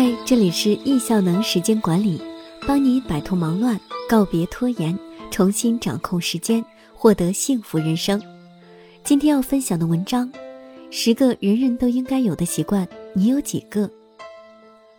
[0.00, 2.22] 嗨，这里是易效能时间管理，
[2.68, 3.76] 帮你摆脱忙乱，
[4.08, 4.96] 告别拖延，
[5.28, 6.64] 重新掌控时间，
[6.94, 8.22] 获得幸福人生。
[9.02, 10.30] 今天要分享的文章：
[10.88, 13.90] 十个人人都应该有的习惯，你有几个？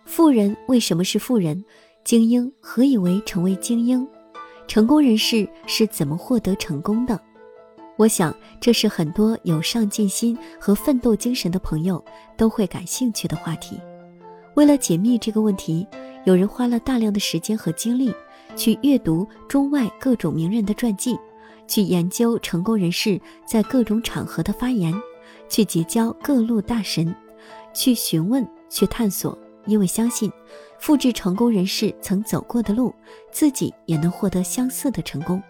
[0.03, 1.63] 富人为什么是富人？
[2.03, 4.05] 精英何以为成为精英？
[4.67, 7.17] 成功人士是怎么获得成功的？
[7.95, 12.03] 我想，这是很多有上进心和奋斗精神的朋友
[12.35, 13.79] 都会感兴趣的话题。
[14.55, 15.87] 为了解密这个问题，
[16.25, 18.13] 有人花了大量的时间和精力，
[18.55, 21.17] 去阅读中外各种名人的传记，
[21.67, 24.93] 去研究成功人士在各种场合的发言，
[25.47, 27.13] 去结交各路大神，
[27.73, 30.31] 去询问，去探索，因为相信，
[30.79, 32.93] 复制成功人士曾走过的路，
[33.31, 35.41] 自己也能获得相似的成功。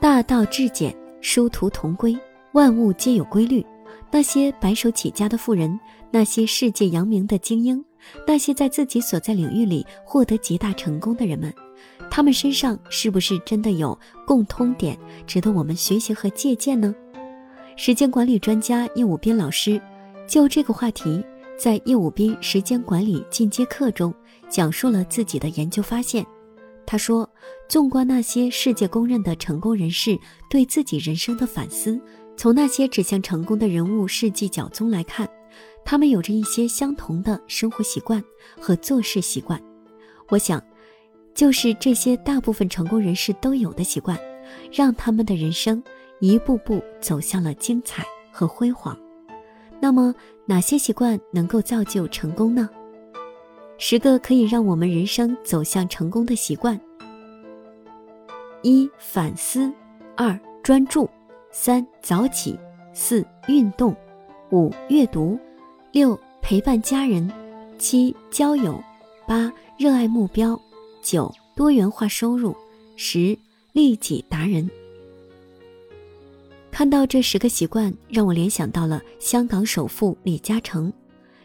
[0.00, 0.94] 大道至简。
[1.24, 2.18] 殊途同归，
[2.50, 3.64] 万物皆有规律。
[4.10, 5.78] 那些白手起家的富人，
[6.10, 7.80] 那些世界扬名的精英，
[8.26, 11.52] 那些在自己所在领域里获得极大成功的人们，
[12.10, 16.94] 他们身上是不是真的有共通点，值得我们学习和借鉴呢？
[17.76, 19.80] 时间管理专家叶武斌老师
[20.28, 21.24] 就这个话题，
[21.58, 24.12] 在叶武斌时间管理进阶课中
[24.48, 26.24] 讲述了自己的研究发现。
[26.84, 27.28] 他说
[27.68, 30.18] ：“纵观那些世界公认的成功人士
[30.50, 31.98] 对自己人生的反思，
[32.36, 35.26] 从那些指向成功的人物事迹角踪来看，
[35.84, 38.22] 他们有着一些相同的生活习惯
[38.60, 39.60] 和做事习惯。
[40.28, 40.62] 我想，
[41.34, 44.18] 就是这些大部分成功人士都有的习惯，
[44.72, 45.82] 让他们的人生
[46.20, 48.96] 一步步走向了精彩和辉煌。
[49.80, 50.14] 那么，
[50.46, 52.68] 哪些习惯能够造就成功呢？”
[53.78, 56.80] 十个可以让我们人生走向成功的习惯：
[58.62, 59.72] 一、反思；
[60.16, 61.04] 二、专注；
[61.50, 62.56] 三、早起；
[62.94, 63.92] 四、运动；
[64.52, 65.36] 五、阅读；
[65.92, 67.28] 六、陪伴家人；
[67.78, 68.82] 七、交友；
[69.28, 70.58] 八、热爱目标；
[71.02, 72.56] 九、多元化收入；
[72.96, 73.36] 十、
[73.72, 74.70] 利己达人。
[76.70, 80.90] 看到这十个习惯，让我联想到了香港首富李嘉诚。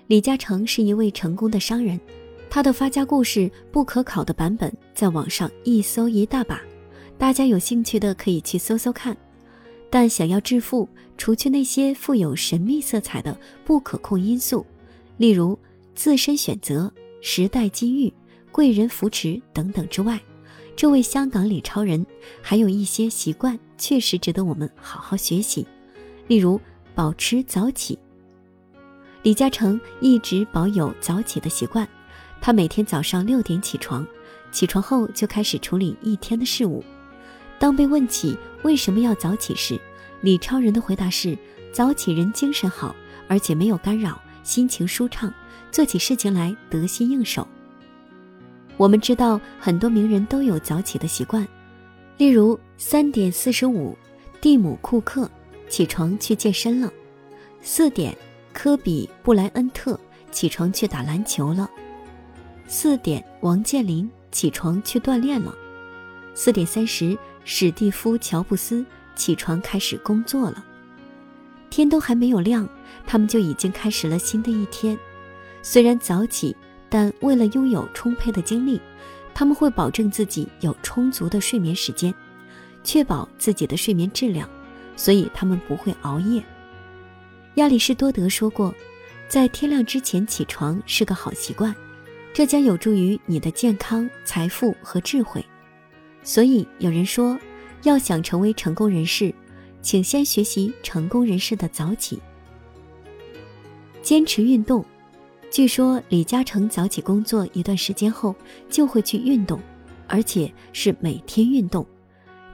[0.07, 1.99] 李嘉诚是一位成功的商人。
[2.49, 6.61] 他的发家故事不可考的版本在网上一搜一大把，
[7.17, 9.15] 大家有兴趣的可以去搜搜看。
[9.89, 10.87] 但想要致富，
[11.17, 14.65] 除去那些富有神秘色彩的不可控因素，
[15.17, 15.57] 例如
[15.95, 18.13] 自身选择、时代机遇、
[18.51, 20.19] 贵人扶持等等之外，
[20.75, 22.05] 这位香港李超人
[22.41, 25.65] 还有一些习惯确实值得我们好好学习。
[26.27, 26.59] 例如
[26.93, 27.97] 保持早起，
[29.23, 31.87] 李嘉诚一直保有早起的习惯。
[32.39, 34.05] 他每天早上六点起床，
[34.51, 36.83] 起床后就开始处理一天的事务。
[37.59, 39.79] 当被问起为什么要早起时，
[40.21, 41.37] 李超人的回答是：
[41.71, 42.95] 早起人精神好，
[43.27, 45.33] 而且没有干扰，心情舒畅，
[45.71, 47.47] 做起事情来得心应手。
[48.77, 51.47] 我们知道很多名人都有早起的习惯，
[52.17, 53.97] 例如三点四十五，
[54.39, 55.29] 蒂姆·库克
[55.67, 56.87] 起床去健身了；
[57.61, 58.15] 四点，
[58.53, 59.99] 科比·布莱恩特
[60.31, 61.67] 起床去打篮球了。
[62.67, 65.55] 四点，王健林起床去锻炼了。
[66.35, 67.17] 四点三十，
[67.49, 68.85] 史蒂夫·乔布斯
[69.15, 70.65] 起床开始工作了。
[71.69, 72.67] 天都还没有亮，
[73.05, 74.99] 他们就已经开始了新的一天。
[75.61, 76.53] 虽然早起，
[76.89, 78.81] 但为了拥有充沛的精力，
[79.33, 82.13] 他们会保证自己有充足的睡眠时间，
[82.83, 84.49] 确保自己的睡眠质量，
[84.97, 86.43] 所以他们不会熬夜。
[87.55, 88.75] 亚里士多德说过，
[89.29, 91.73] 在天亮之前起床是个好习惯。
[92.33, 95.41] 这将有助于你的健康、财富和智慧。
[96.27, 97.39] 所以有人说，
[97.83, 99.33] 要想成为成功人士，
[99.81, 102.21] 请先学习成功人士的早起。
[104.01, 104.83] 坚持运动。
[105.49, 108.35] 据说李嘉诚早起工作一段时间后，
[108.69, 109.57] 就会去运动，
[110.05, 111.87] 而且是每天运动。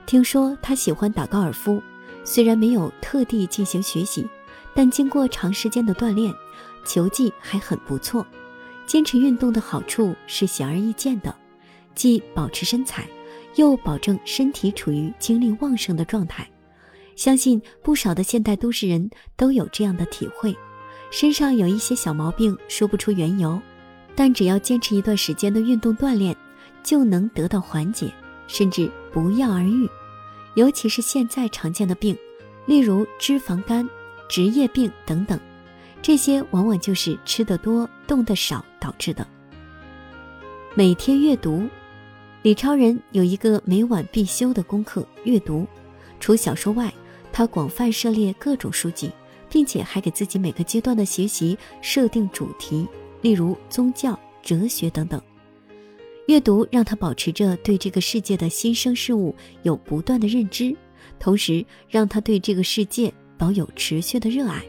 [0.06, 1.82] 听说他喜欢打高尔夫，
[2.24, 4.24] 虽然没有特地进行学习，
[4.76, 6.32] 但经过长时间的锻炼，
[6.86, 8.24] 球技还很不错。
[8.86, 11.36] 坚持运动的好处是显而易见的，
[11.96, 13.10] 既保持身材，
[13.56, 16.48] 又保证身体处于精力旺盛的状态。
[17.16, 20.56] 相信不少的现代都市人都有这样的体会：
[21.12, 23.62] 身上有一些小毛病，说不出缘由，
[24.16, 26.36] 但只要坚持一段时间的运动锻炼，
[26.84, 28.12] 就能得到缓解，
[28.48, 29.88] 甚至不药而愈。
[30.56, 32.18] 尤其是现在常见的病，
[32.66, 33.88] 例如脂肪肝、
[34.28, 35.40] 职业病等等。
[36.02, 39.26] 这些往往就是吃得多、动得少导致的。
[40.76, 41.68] 每天阅读，
[42.44, 45.66] 李超人有一个每晚必修的功课——阅读。
[46.20, 46.94] 除小说外，
[47.32, 49.10] 他广泛涉猎各种书籍，
[49.50, 52.86] 并且还给自己每个阶段的学习设定主题，
[53.22, 55.22] 例如宗教、哲学等等。
[56.28, 60.76] 阅读让他保持着对这个世界的新生事物有不断的认知，
[61.20, 64.62] 同时让他对这个世界保有持续的热爱。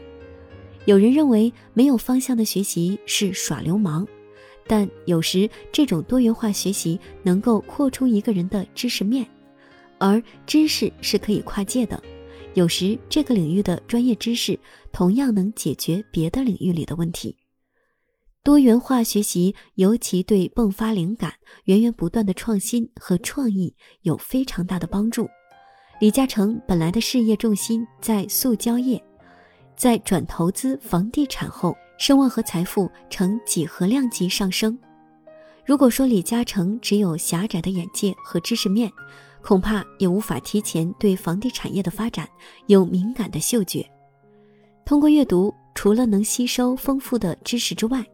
[0.85, 4.07] 有人认为没有方向的学习是耍流氓，
[4.67, 9.25] 但有时这种多元化学习能够扩充一个人的知识面，
[9.99, 12.01] 而知识是可以跨界的。
[12.55, 14.57] 有时这个领域的专业知识
[14.91, 17.35] 同样能解决别的领域里的问题。
[18.43, 21.33] 多元化学习尤其对迸发灵感、
[21.63, 25.27] 源源不断的创新和创意有非常大的帮助。
[25.99, 29.03] 李嘉诚本来的事业重心在塑胶业，
[29.75, 34.77] 在转投资房地产后，声望和财富呈几何量级上升。
[35.65, 38.91] 如果说李嘉诚只有狭窄的眼界和知识面，
[39.41, 42.27] 恐怕也无法提前对房地产业的发展
[42.67, 43.85] 有敏感的嗅觉。
[44.85, 48.05] 通过阅读，除了能吸收丰富的知识之外，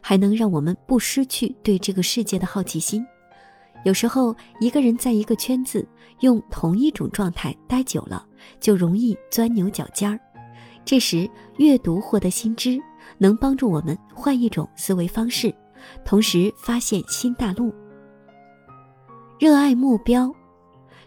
[0.00, 3.04] 还能让我们不失去对这个世界的好奇心。
[3.84, 5.86] 有时候，一个人在一个圈子
[6.20, 8.24] 用同一种状态待久了，
[8.60, 10.20] 就容易钻牛角尖儿。
[10.84, 12.80] 这时，阅读获得新知，
[13.20, 15.54] 能帮助我们换一种思维方式，
[16.06, 17.70] 同时发现新大陆。
[19.38, 20.34] 热爱目标，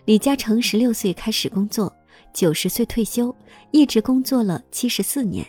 [0.06, 1.92] 李嘉诚十六岁开始工作，
[2.32, 3.36] 九十岁退休，
[3.72, 5.44] 一直工作了七十四年。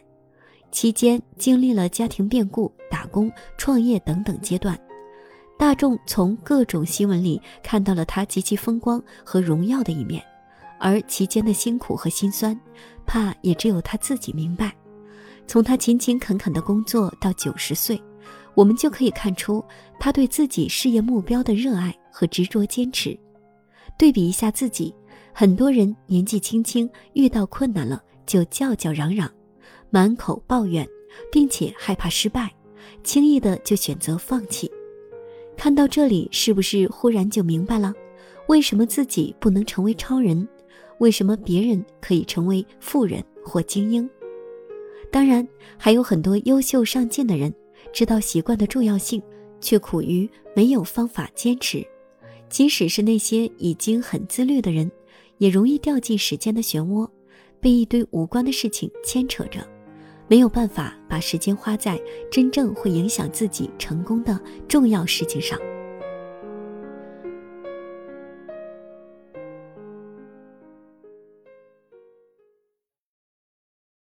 [0.70, 4.78] 期间经历了家庭变故、打工、创业等等阶段，
[5.58, 10.24] 大众从各种新闻里看到了他极其风光和荣耀的一面，
[10.80, 12.58] 而其间的辛苦和辛酸，
[13.06, 14.74] 怕也只有他自己明白。
[15.46, 18.00] 从他勤勤恳恳的工作到九十岁，
[18.54, 19.64] 我们就可以看出
[19.98, 23.18] 他对自己事业目标的热爱和执着坚持。
[23.98, 24.94] 对比一下自己，
[25.32, 29.30] 很多人年纪轻轻遇到困难了就叫叫嚷嚷。
[29.90, 30.88] 满口抱怨，
[31.30, 32.52] 并且害怕失败，
[33.04, 34.68] 轻易的就选择放弃。
[35.56, 37.94] 看到这里，是不是忽然就明白了，
[38.48, 40.48] 为什么自己不能成为超人？
[40.98, 44.08] 为什么别人可以成为富人或精英？
[45.14, 45.46] 当然，
[45.78, 47.54] 还有很多优秀上进的人，
[47.92, 49.22] 知道习惯的重要性，
[49.60, 51.86] 却苦于没有方法坚持。
[52.48, 54.90] 即使是那些已经很自律的人，
[55.38, 57.08] 也容易掉进时间的漩涡，
[57.60, 59.64] 被一堆无关的事情牵扯着。
[60.26, 61.96] 没有办法把时间花在
[62.28, 65.56] 真正会影响自己成功的重要事情上。